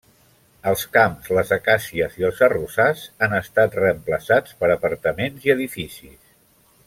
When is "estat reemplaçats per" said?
3.41-4.71